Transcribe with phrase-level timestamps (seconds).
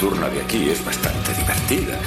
[0.00, 1.98] Nocturna de aquí es bastante divertida.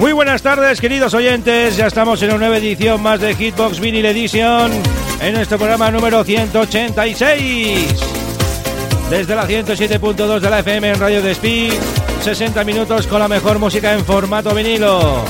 [0.00, 1.76] Muy buenas tardes, queridos oyentes.
[1.76, 4.72] Ya estamos en una nueva edición más de Hitbox Vinyl Edition
[5.20, 7.94] en nuestro programa número 186.
[9.08, 11.70] Desde la 107.2 de la FM en Radio Despí,
[12.22, 15.24] 60 minutos con la mejor música en formato vinilo.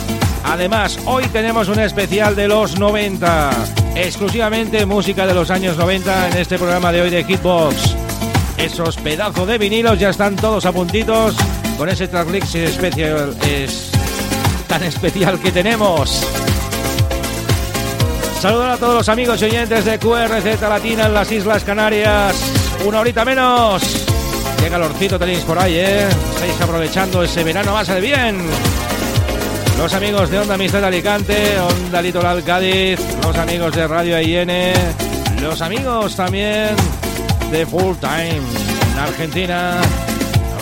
[0.44, 3.50] Además, hoy tenemos un especial de los 90,
[3.94, 7.94] exclusivamente música de los años 90 en este programa de hoy de Hitbox.
[8.56, 11.36] Esos pedazos de vinilos ya están todos a puntitos
[11.78, 13.91] con ese tracklist especial es
[14.66, 16.27] tan especial que tenemos.
[18.41, 22.36] Saludos a todos los amigos y oyentes de QRZ Latina en las Islas Canarias.
[22.84, 24.09] Una horita menos.
[24.61, 26.06] Qué calorcito tenéis por ahí, ¿eh?
[26.34, 28.39] Estáis aprovechando ese verano más de bien.
[29.78, 34.50] Los amigos de Onda Amistad Alicante, Onda Litoral Cádiz, los amigos de Radio IN,
[35.41, 36.77] los amigos también
[37.50, 38.41] de Full Time
[38.92, 39.80] en Argentina,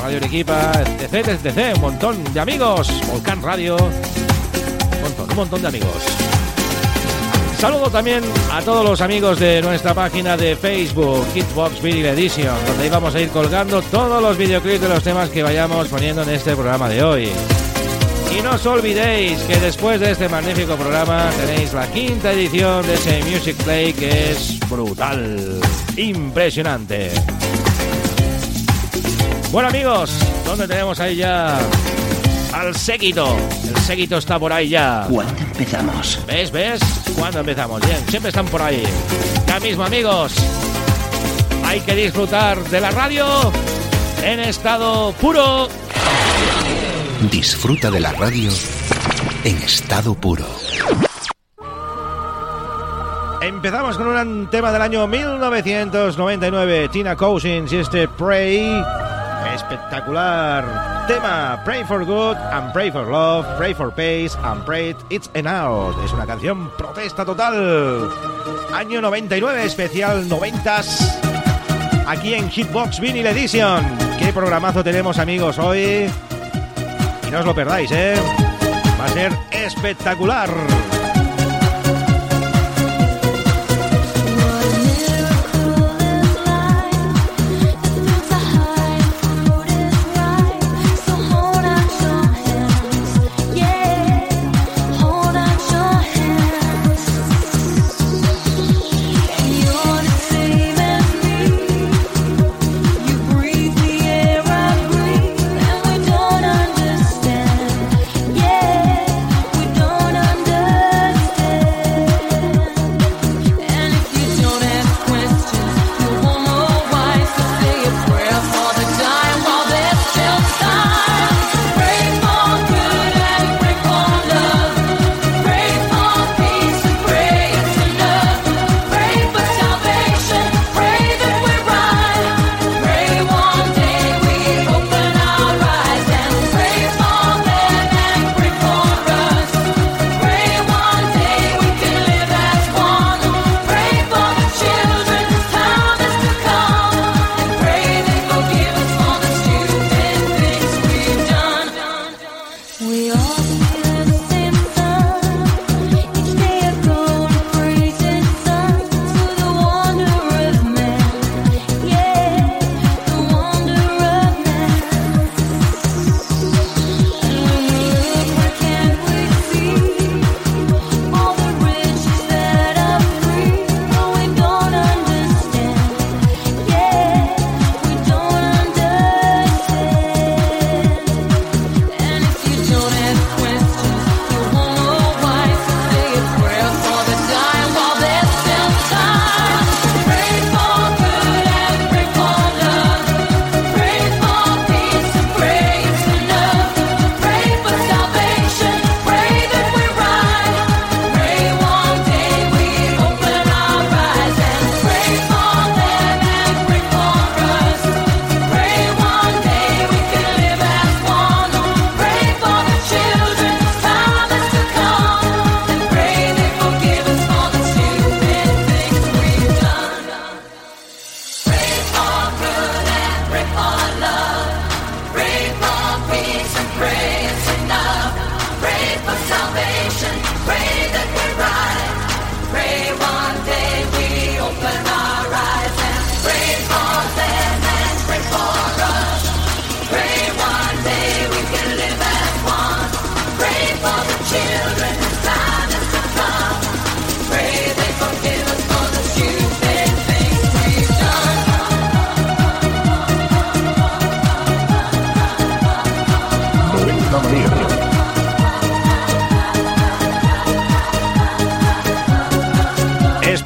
[0.01, 5.69] Radio Arequipa, etc, etc, un montón de amigos, Volcán Radio, un montón, un montón de
[5.69, 6.28] amigos.
[7.59, 12.87] Saludo también a todos los amigos de nuestra página de Facebook, Hitbox Video Edition, donde
[12.87, 16.55] íbamos a ir colgando todos los videoclips de los temas que vayamos poniendo en este
[16.55, 17.33] programa de hoy.
[18.39, 22.95] Y no os olvidéis que después de este magnífico programa tenéis la quinta edición de
[22.95, 25.61] ese Music Play que es brutal,
[25.97, 27.11] impresionante.
[29.51, 30.13] Bueno amigos,
[30.45, 31.59] ¿dónde tenemos ahí ya
[32.53, 33.37] al séquito?
[33.67, 35.07] El séquito está por ahí ya.
[35.11, 36.21] ¿Cuándo empezamos?
[36.27, 36.51] ¿Ves?
[36.51, 36.81] ¿Ves?
[37.17, 37.81] ¿Cuándo empezamos?
[37.81, 38.83] Bien, siempre están por ahí.
[39.47, 40.35] Ya mismo amigos,
[41.65, 43.27] hay que disfrutar de la radio
[44.23, 45.69] en estado puro.
[47.31, 48.51] Disfruta de la radio
[49.45, 50.47] en estado puro.
[53.41, 58.83] Empezamos con un tema del año 1999, Tina Cousins y este Pray.
[59.55, 65.31] Espectacular tema, Pray for Good and Pray for Love, Pray for Peace and Pray It's
[65.33, 65.97] Enough.
[66.05, 68.11] Es una canción protesta total.
[68.75, 72.07] Año 99, especial 90s.
[72.07, 73.85] Aquí en Hitbox Vinyl Edition.
[74.19, 76.11] Qué programazo tenemos amigos hoy.
[77.27, 78.15] Y no os lo perdáis, ¿eh?
[79.01, 80.51] Va a ser espectacular.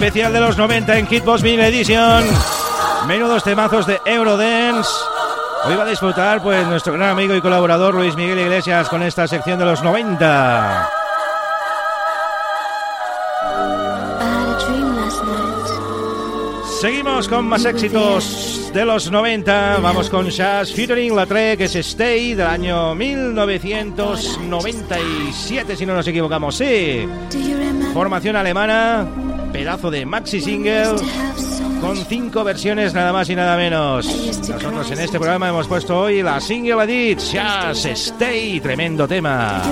[0.02, 2.24] Especial de los 90 en Hitbox Mini Edition.
[3.06, 4.90] Menudos temazos de Eurodance.
[5.64, 9.28] Hoy va a disfrutar pues nuestro gran amigo y colaborador Luis Miguel Iglesias con esta
[9.28, 10.90] sección de los 90.
[16.80, 19.78] Seguimos con más éxitos de los 90.
[19.80, 26.56] Vamos con Shaz featuring Latre, que es Stay del año 1997, si no nos equivocamos.
[26.56, 27.08] Sí.
[27.94, 29.06] Formación alemana,
[29.52, 30.96] pedazo de maxi single
[31.80, 34.06] con cinco versiones nada más y nada menos.
[34.48, 39.62] Nosotros en este programa hemos puesto hoy la single edit, Shaz Stay, tremendo tema.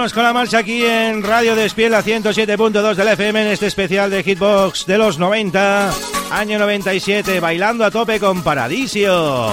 [0.00, 4.22] Con la marcha aquí en Radio Despiel a 107.2 del FM en este especial de
[4.22, 5.92] Hitbox de los 90,
[6.30, 9.52] año 97, bailando a tope con Paradisio.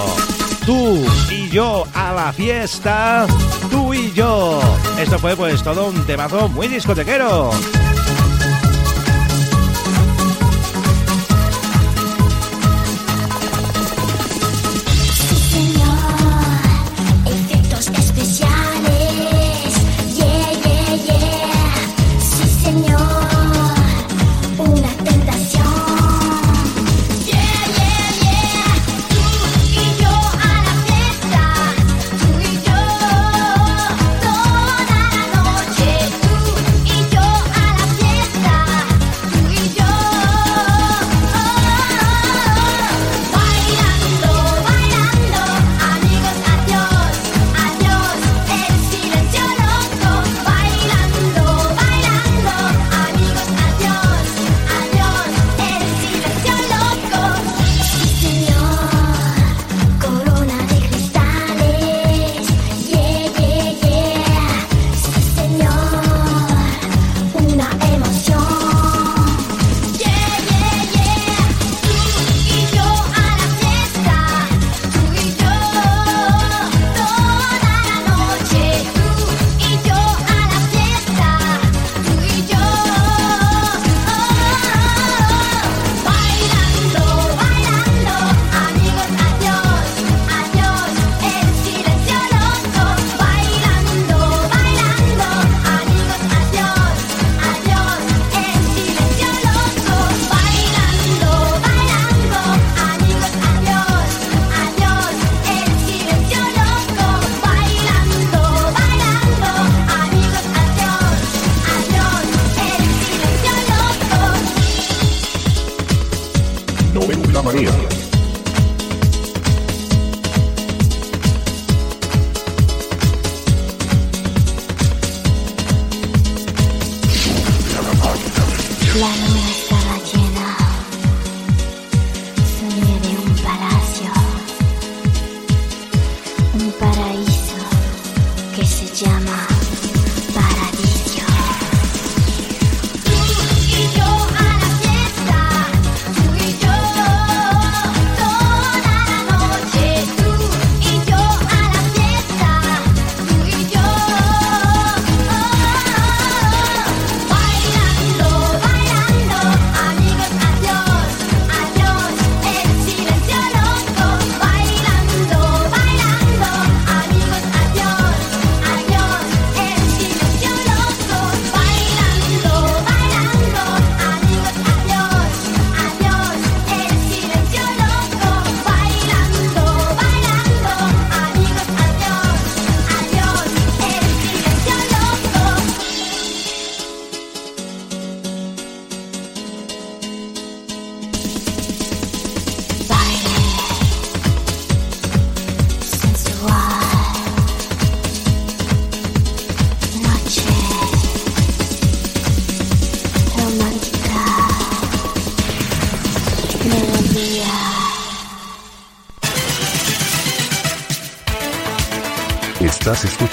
[0.64, 3.26] Tú y yo a la fiesta,
[3.70, 4.58] tú y yo.
[4.98, 7.50] Esto fue pues todo un temazo muy discotequero.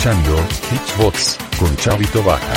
[0.06, 0.38] Escuchando
[0.72, 2.54] Hitchbox con Chavito Baja.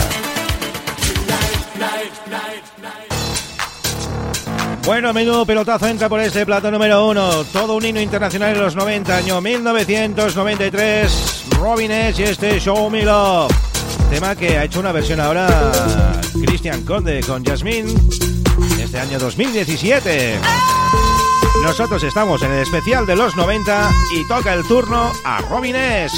[4.85, 7.45] Bueno, menudo pelotazo entra por este plato número uno.
[7.45, 11.47] Todo un himno internacional en los 90, año 1993.
[11.59, 13.51] Robin S y este Show Me Love.
[14.11, 15.49] Tema que ha hecho una versión ahora
[16.45, 17.91] Christian Conde con Jasmine.
[18.79, 20.39] Este año 2017.
[21.63, 26.15] Nosotros estamos en el especial de los 90 y toca el turno a Robin S.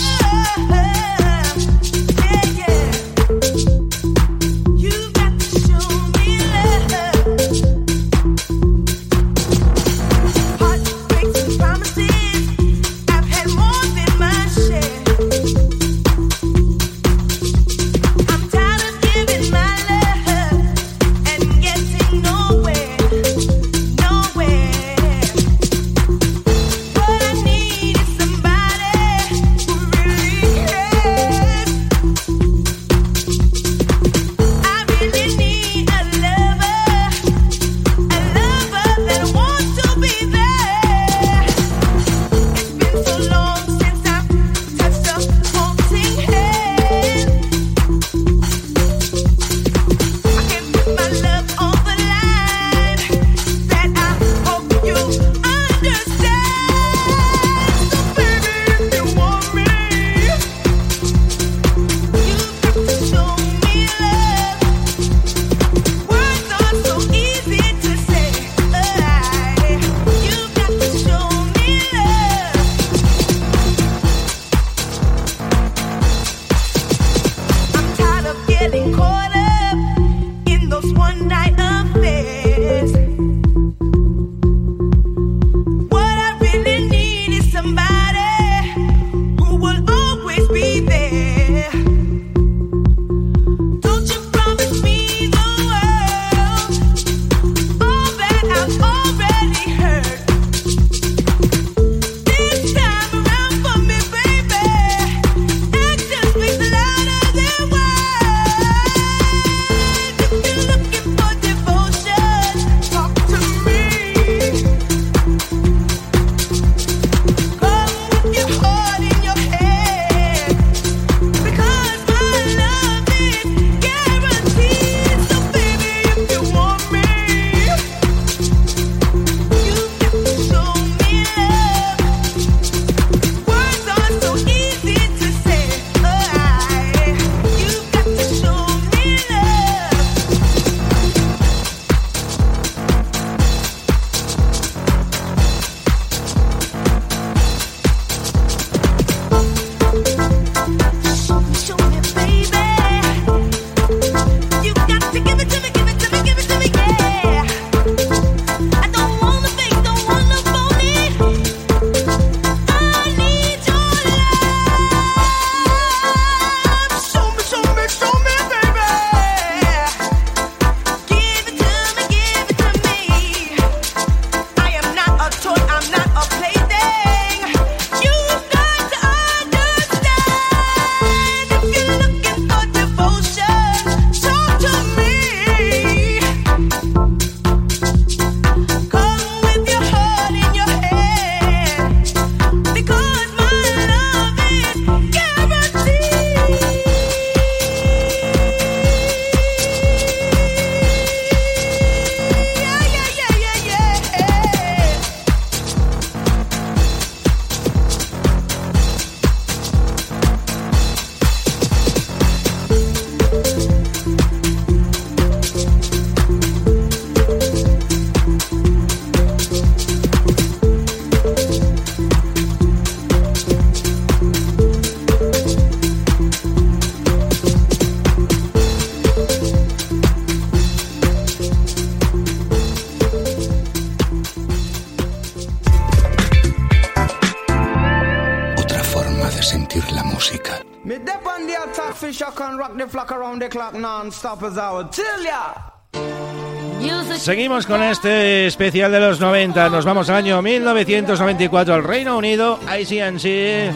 [247.16, 249.68] Seguimos con este especial de los 90.
[249.68, 252.58] Nos vamos al año 1994 al Reino Unido.
[252.78, 253.74] ICNC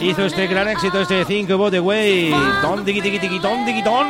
[0.00, 2.34] hizo este gran éxito, este 5 Both the Way.
[2.60, 4.06] Tom digi digi digi tom digi tom.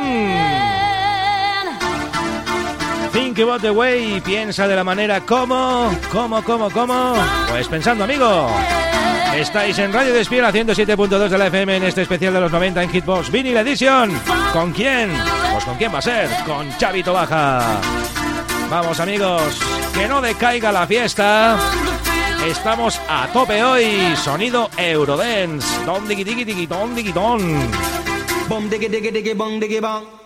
[3.13, 7.13] Think about the way, piensa de la manera como, como, como, como.
[7.49, 8.49] Pues pensando, amigo.
[9.35, 12.83] Estáis en Radio Despiel a 107.2 de la FM en este especial de los 90
[12.83, 14.11] en Hitbox Vinyl Edition.
[14.51, 15.11] ¿Con quién?
[15.51, 17.81] Pues con quién va a ser, con Chavito Baja.
[18.69, 19.59] Vamos amigos,
[19.93, 21.57] que no decaiga la fiesta.
[22.47, 25.67] Estamos a tope hoy, sonido Eurodance.
[25.85, 27.41] Don digui digui digui don digui don.
[28.47, 30.22] Bom digui digui digui bom digui bom.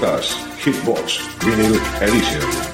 [0.00, 0.34] Quizás
[0.64, 2.69] Hitbox Vinyl Edition.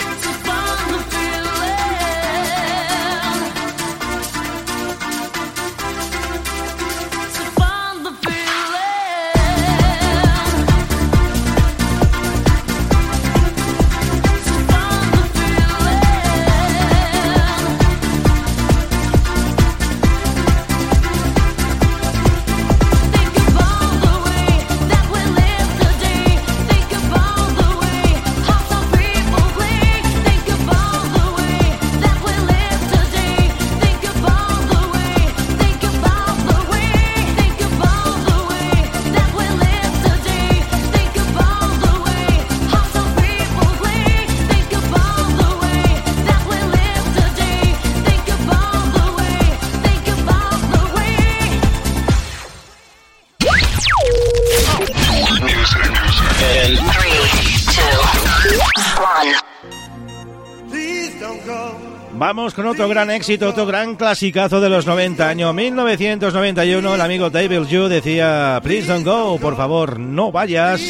[62.77, 66.95] Otro gran éxito, otro gran clasicazo de los 90, año 1991.
[66.95, 70.83] El amigo David Yu decía: Please don't go, por favor, no vayas.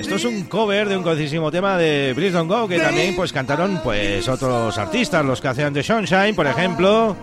[0.00, 3.32] Esto es un cover de un conocidísimo tema de Please Don't Go que también pues
[3.32, 7.14] cantaron pues otros artistas, los que hacían The Sunshine, por ejemplo.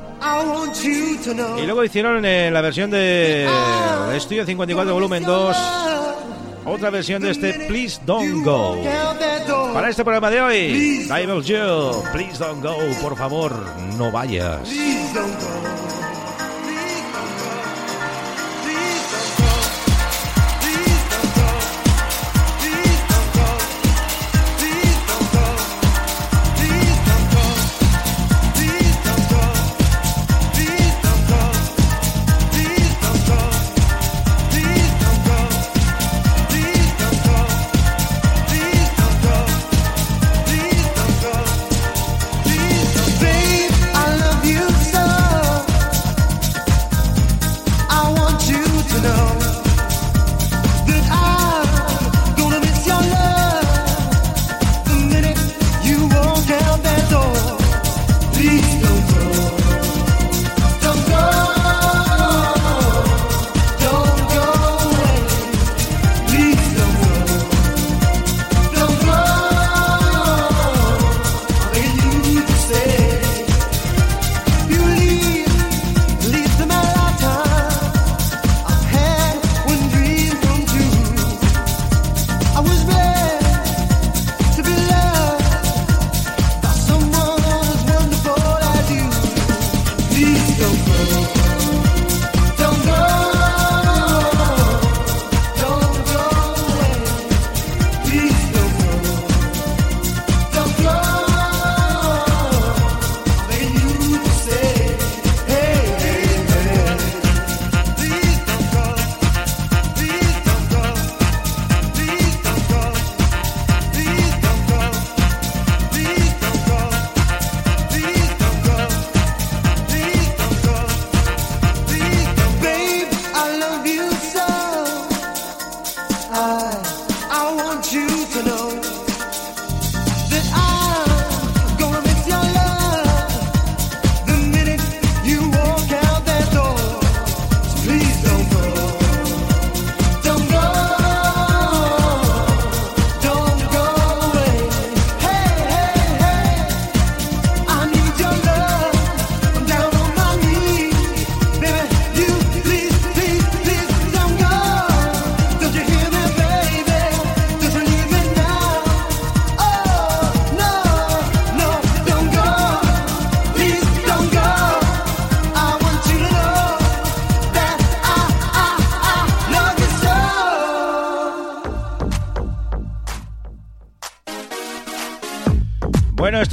[1.62, 3.46] Y luego hicieron en la versión de
[4.16, 5.58] Estudio 54 volumen 2
[6.66, 8.78] otra versión de este Please Don't Go.
[9.76, 13.52] Para este programa de hoy, Please Dime Jill, Please Don't Go, por favor,
[13.98, 14.62] no vayas.
[14.62, 15.95] Please don't go.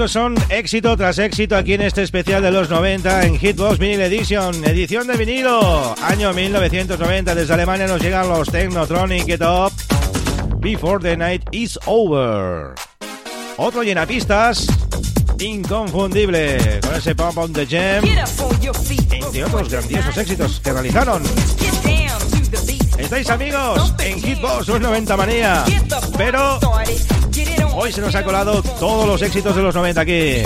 [0.09, 4.65] Son éxito tras éxito aquí en este especial de los 90 en Hitbox Vinyl Edition,
[4.65, 5.95] edición de vinilo.
[6.03, 9.73] Año 1990, desde Alemania nos llegan los Technotronic Get Up,
[10.59, 12.75] Before the Night is Over.
[13.59, 14.67] Otro llenapistas
[15.39, 21.23] inconfundible con ese Pump on the Jam, entre otros grandiosos éxitos que realizaron.
[22.99, 25.65] Estáis amigos en Hitbox 90 Manía,
[26.17, 26.59] pero
[27.75, 30.43] hoy se nos ha colado todos los éxitos de los 90 aquí.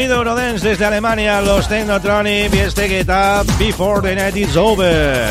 [0.00, 3.04] Sonido Eurodance desde Alemania, los Technotronic y este que
[3.58, 5.28] Before the Night is Over.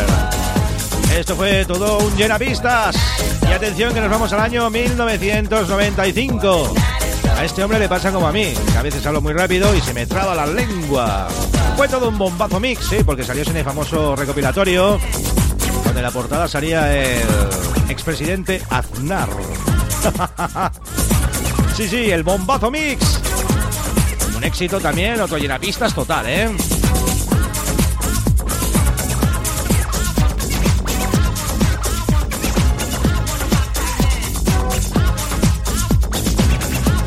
[1.18, 2.96] Esto fue todo un llenapistas.
[3.50, 6.76] Y atención que nos vamos al año 1995.
[7.36, 9.82] A este hombre le pasa como a mí, que a veces hablo muy rápido y
[9.82, 11.28] se me traba la lengua.
[11.76, 15.00] Fue todo un bombazo mix, sí, porque salió en el famoso recopilatorio,
[15.84, 17.24] donde la portada salía el
[17.90, 19.30] expresidente Aznar.
[21.76, 23.19] sí, sí, el bombazo mix.
[24.40, 26.50] Un éxito también, otro llenapistas total, ¿eh?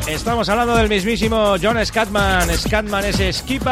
[0.07, 2.51] Estamos hablando del mismísimo John Scatman.
[2.55, 3.67] Scatman es Skip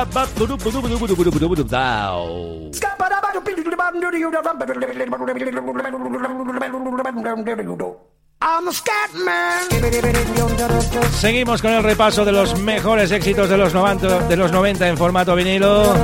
[11.20, 14.96] Seguimos con el repaso de los mejores éxitos de los 90, de los 90 en
[14.96, 15.94] formato vinilo.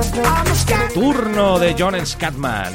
[0.92, 2.74] Turno de John Scatman.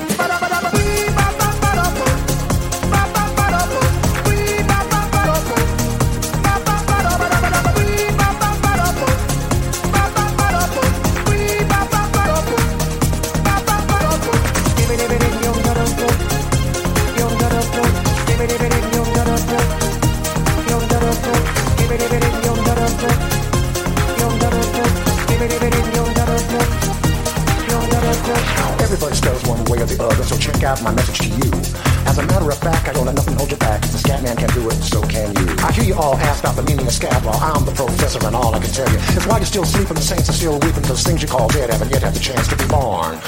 [36.01, 37.37] All ask about the meaning of scat law.
[37.39, 40.01] I'm the professor, and all I can tell you is why you're still sleeping, the
[40.01, 42.57] saints are still weeping, because things you call dead haven't yet had the chance to
[42.57, 43.19] be born.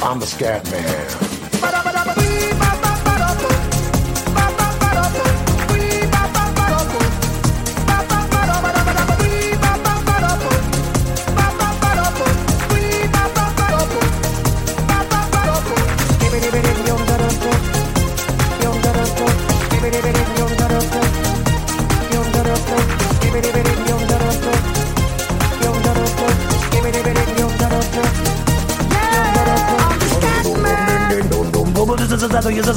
[0.00, 1.27] I'm the scat man.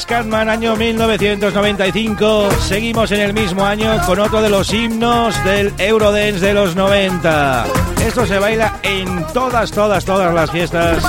[0.00, 2.50] Scatman, año 1995.
[2.62, 7.66] Seguimos en el mismo año con otro de los himnos del Eurodance de los 90.
[8.06, 11.04] Esto se baila en todas, todas, todas las fiestas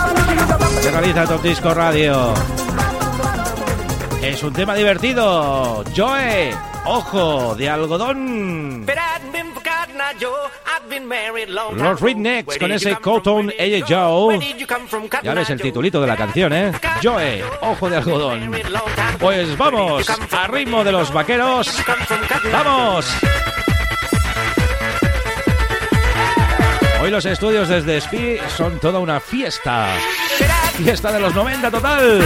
[0.82, 2.34] que realiza Top Disco Radio.
[4.22, 5.84] Es un tema divertido.
[5.96, 6.52] Joe,
[6.86, 8.86] ojo de algodón.
[11.76, 14.40] Los Rednecks con ese Cotton Ella Joe.
[15.24, 16.72] Ya ves el titulito de la canción, ¿eh?
[17.02, 18.52] Joe, ojo de algodón.
[19.20, 21.84] Pues vamos, a ritmo de los vaqueros.
[22.52, 23.08] ¡Vamos!
[27.02, 29.88] Hoy los estudios desde SPI son toda una fiesta.
[30.78, 32.22] Fiesta de los 90 total.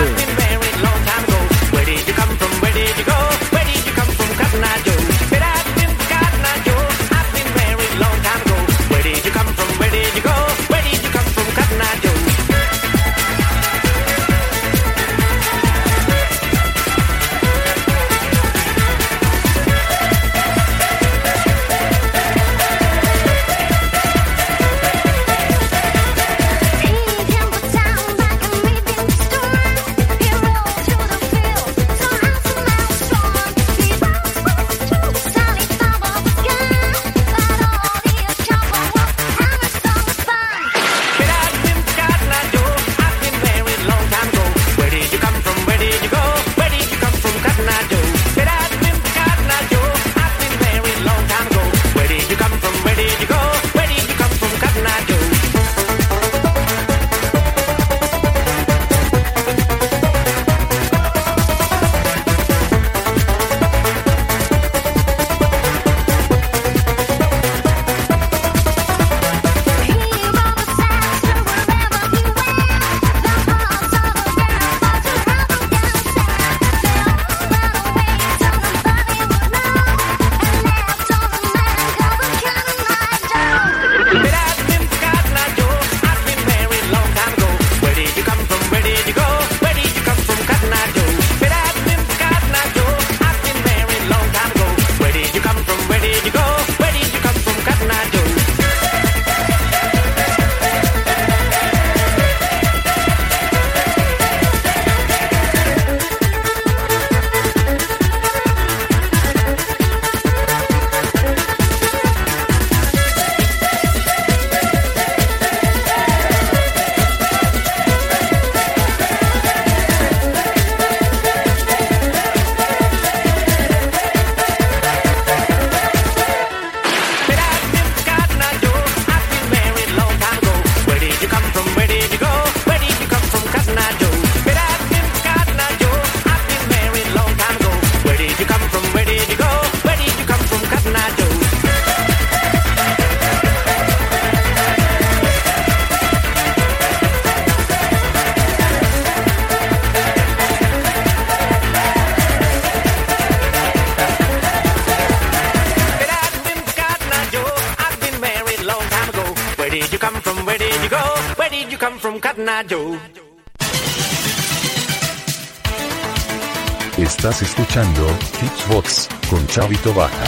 [167.05, 168.07] Estás escuchando
[168.41, 170.25] Hitchbox con Chavito Baja.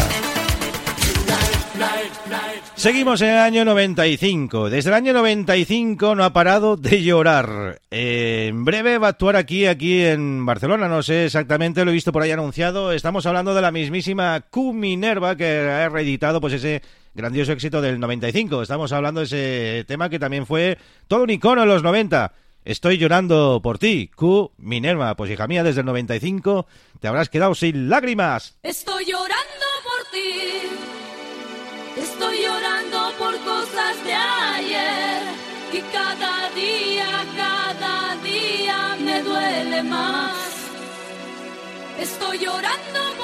[2.76, 4.70] Seguimos en el año 95.
[4.70, 7.82] Desde el año 95 no ha parado de llorar.
[7.90, 10.88] Eh, en breve va a actuar aquí, aquí en Barcelona.
[10.88, 12.92] No sé exactamente, lo he visto por ahí anunciado.
[12.92, 16.84] Estamos hablando de la mismísima Q Minerva que ha reeditado pues ese
[17.16, 18.62] grandioso éxito del 95.
[18.62, 22.32] Estamos hablando de ese tema que también fue todo un icono en los 90.
[22.68, 25.16] Estoy llorando por ti, Q Minerva.
[25.16, 26.68] Pues hija mía, desde el 95
[27.00, 28.58] te habrás quedado sin lágrimas.
[28.62, 30.34] Estoy llorando por ti.
[31.96, 35.22] Estoy llorando por cosas de ayer.
[35.72, 37.08] Y cada día,
[37.38, 40.36] cada día me duele más.
[42.02, 43.17] Estoy llorando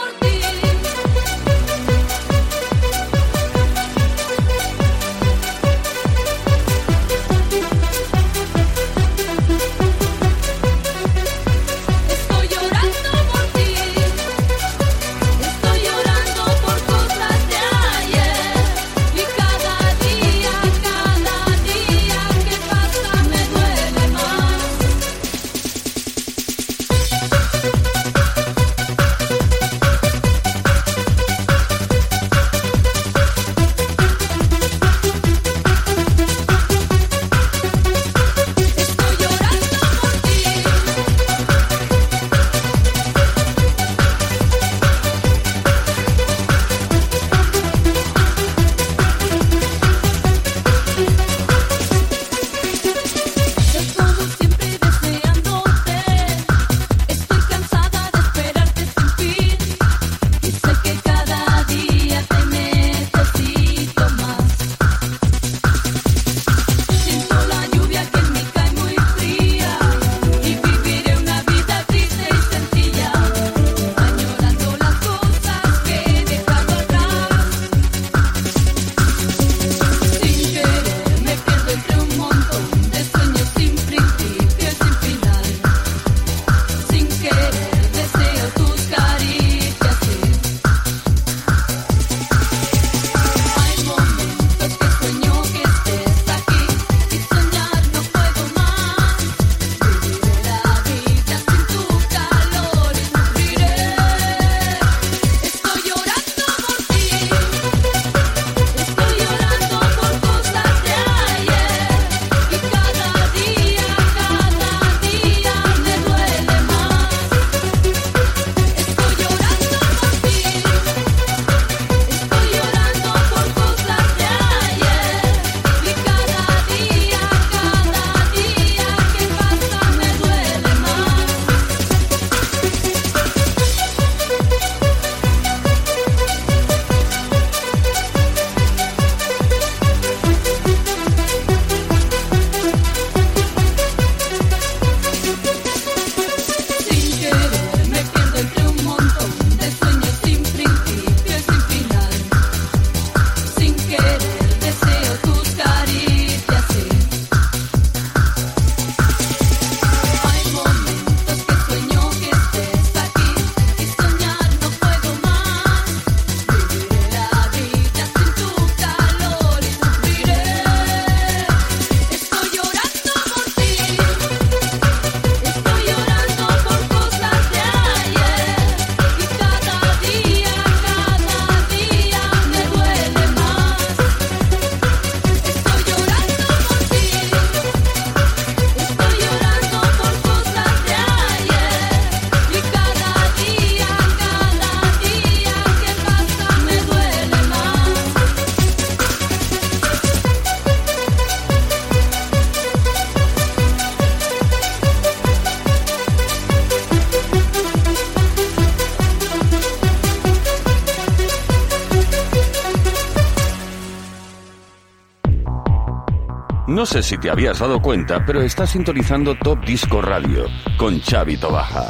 [216.84, 221.38] No sé si te habías dado cuenta, pero estás sintonizando Top Disco Radio con Xavi
[221.38, 221.90] Tobaja.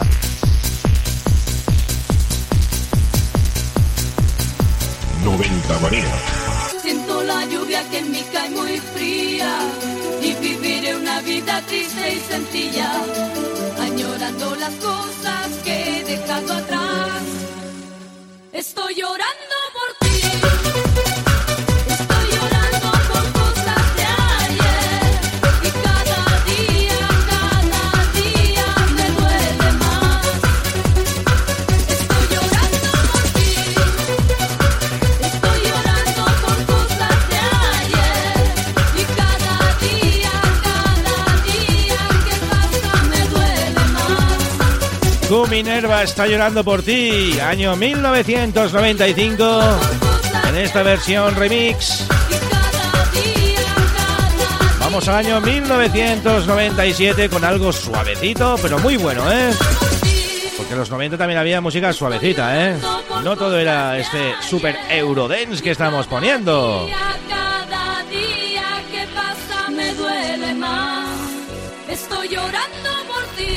[6.79, 9.57] Siento la lluvia que en mí cae muy fría
[10.21, 12.91] y viviré una vida triste y sencilla,
[13.81, 17.23] añorando las cosas que he dejado atrás.
[18.51, 19.42] Estoy llorando
[45.53, 49.61] Minerva está llorando por ti, año 1995,
[50.49, 52.07] en esta versión remix.
[54.79, 59.51] Vamos al año 1997 con algo suavecito, pero muy bueno, ¿eh?
[60.57, 62.75] Porque en los 90 también había música suavecita, ¿eh?
[63.23, 66.89] No todo era este super Eurodance que estamos poniendo.
[71.87, 73.53] Estoy llorando por ti.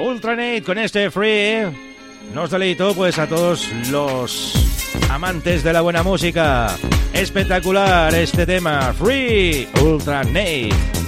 [0.00, 1.66] Ultranate con este free
[2.34, 4.54] nos deleitó pues a todos los
[5.10, 6.74] amantes de la buena música.
[7.12, 10.99] Espectacular este tema, Free Ultranate.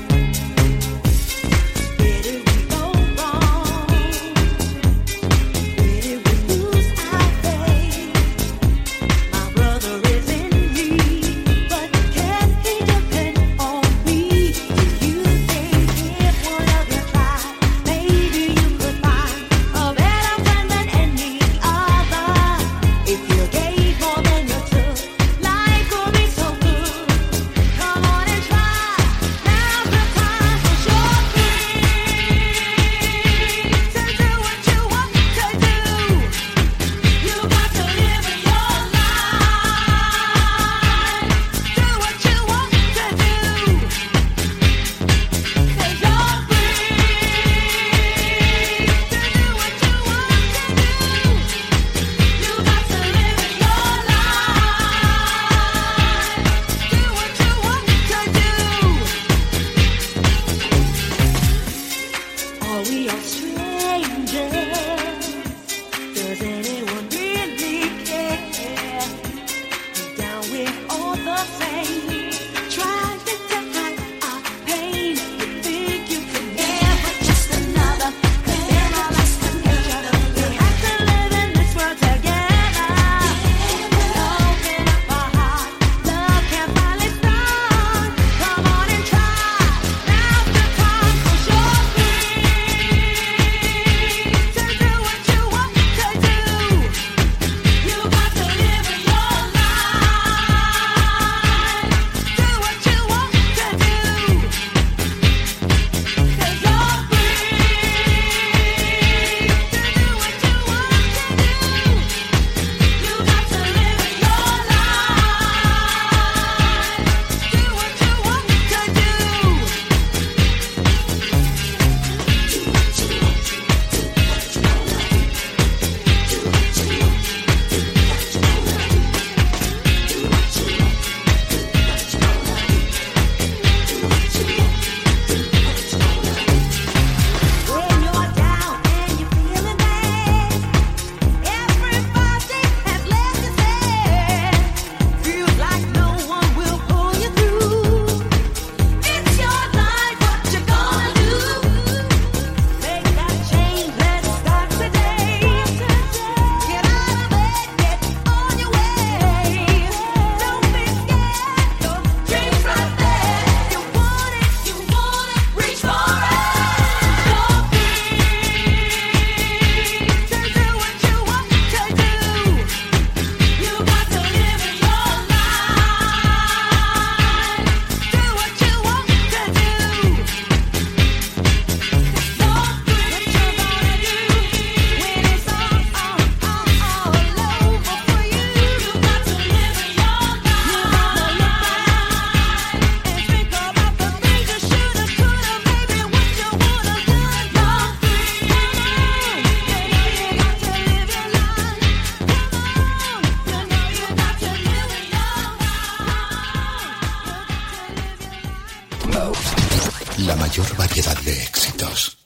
[210.26, 212.16] La mayor variedad de éxitos.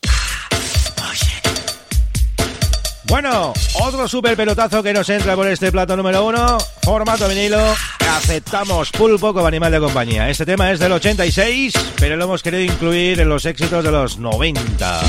[3.05, 6.59] Bueno, otro super pelotazo que nos entra por este plato número uno.
[6.83, 7.75] Formato vinilo.
[8.17, 10.29] Aceptamos pulpo como animal de compañía.
[10.29, 14.19] Este tema es del 86, pero lo hemos querido incluir en los éxitos de los
[14.19, 15.01] 90.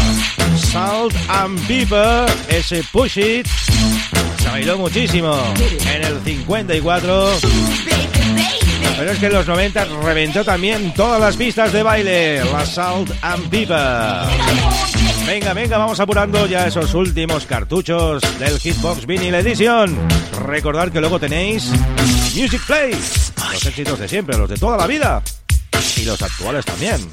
[0.72, 3.48] Salt and Pepper, ese Push It.
[4.42, 5.36] Se bailó muchísimo
[5.94, 7.32] en el 54.
[8.98, 12.44] Pero es que en los 90 reventó también todas las pistas de baile.
[12.46, 14.28] La Salt and Pepper.
[15.28, 19.96] Venga, venga, vamos apurando ya esos últimos cartuchos del Hitbox Vinyl Edition.
[20.46, 21.70] Recordad que luego tenéis
[22.36, 22.92] Music Play,
[23.52, 25.22] los éxitos de siempre, los de toda la vida
[25.98, 27.08] y los actuales también.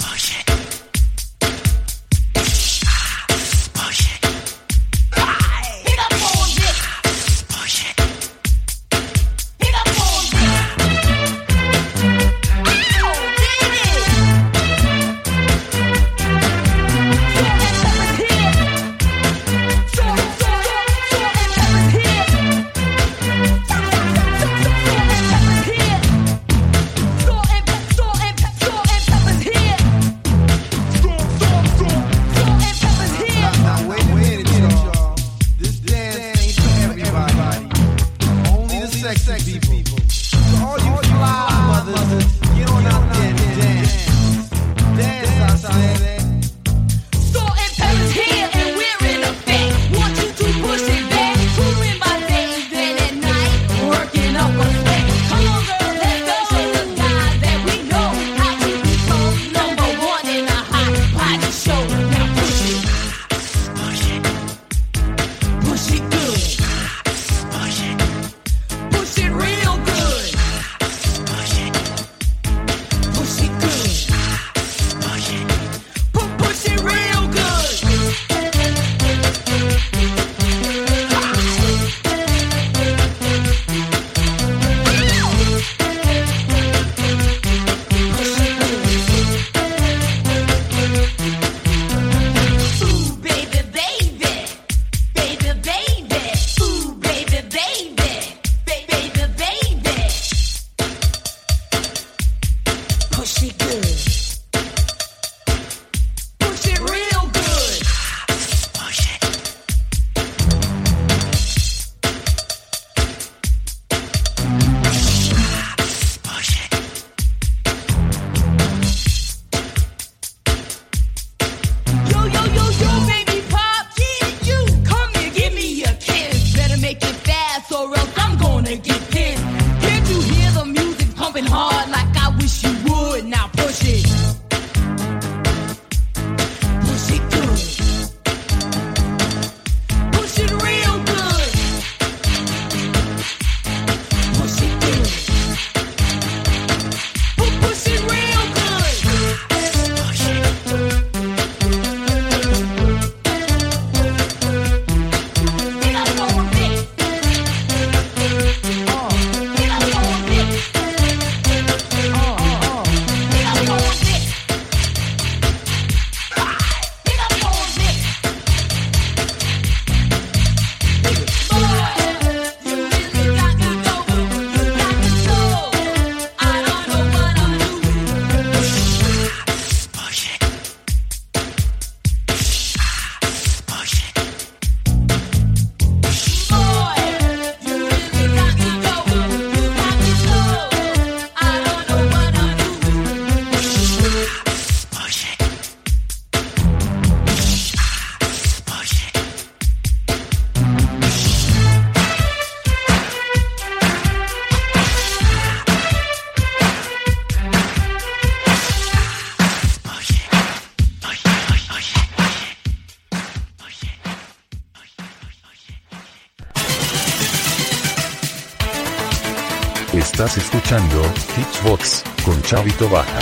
[222.54, 223.18] Chavito Baja.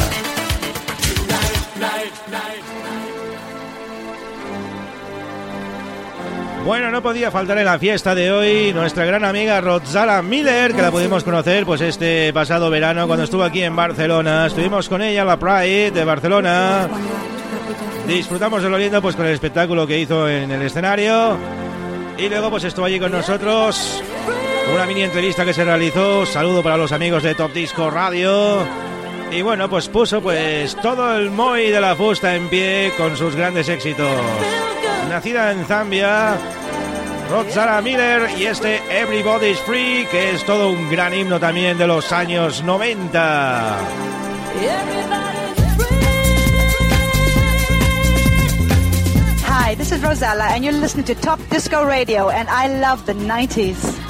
[6.66, 10.82] Bueno, no podía faltar en la fiesta de hoy nuestra gran amiga Rotzala Miller, que
[10.82, 14.48] la pudimos conocer pues este pasado verano cuando estuvo aquí en Barcelona.
[14.48, 16.90] Estuvimos con ella en la Pride de Barcelona.
[18.06, 21.38] Disfrutamos de lo lindo pues con el espectáculo que hizo en el escenario.
[22.18, 24.02] Y luego pues estuvo allí con nosotros.
[24.74, 26.26] Una mini entrevista que se realizó.
[26.26, 28.91] Saludo para los amigos de Top Disco Radio.
[29.34, 33.34] Y bueno, pues puso pues todo el Moi de la fusta en pie con sus
[33.34, 34.06] grandes éxitos.
[35.08, 36.36] Nacida en Zambia,
[37.30, 42.12] Roxana Miller y este Everybody's Free, que es todo un gran himno también de los
[42.12, 43.78] años 90.
[49.48, 53.14] Hi, this is Rosella, and you're listening to Top Disco Radio, and I love the
[53.14, 54.01] 90s.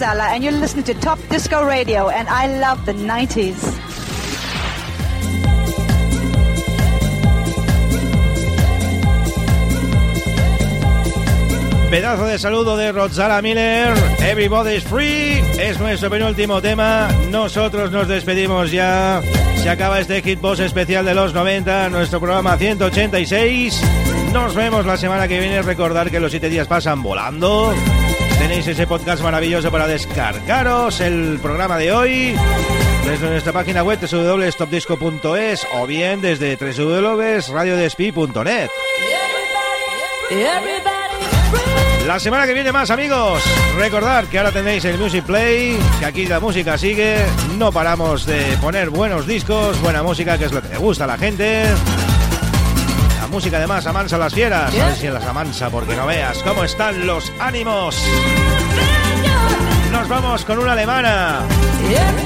[0.00, 3.54] Rosella, and you're listening to Top Disco Radio, and I love the 90s.
[11.90, 13.92] Pedazo de saludo de Roxana Miller.
[14.20, 17.08] Everybody's Free es nuestro penúltimo tema.
[17.28, 19.20] Nosotros nos despedimos ya.
[19.56, 23.82] Se acaba este Hitbox especial de los 90, nuestro programa 186.
[24.32, 25.60] Nos vemos la semana que viene.
[25.60, 27.74] Recordar que los 7 días pasan volando.
[28.40, 32.34] Tenéis ese podcast maravilloso para descargaros el programa de hoy
[33.04, 38.70] desde nuestra página web www.stopdisco.es o bien desde www.radiodespi.net.
[42.06, 43.42] La semana que viene más amigos,
[43.76, 47.18] recordad que ahora tenéis el Music Play, que aquí la música sigue,
[47.58, 51.08] no paramos de poner buenos discos, buena música, que es lo que le gusta a
[51.08, 51.66] la gente.
[53.30, 56.64] Música además amansa a las fieras, a ver si las amansa porque no veas cómo
[56.64, 57.96] están los ánimos.
[59.92, 61.40] Nos vamos con una alemana,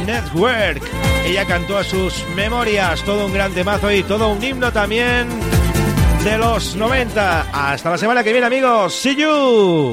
[0.07, 0.83] Network.
[1.27, 5.29] Ella cantó a sus memorias todo un gran temazo y todo un himno también
[6.25, 7.47] de los 90.
[7.53, 8.95] Hasta la semana que viene, amigos.
[8.95, 9.93] See you.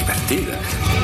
[0.00, 0.99] divertida.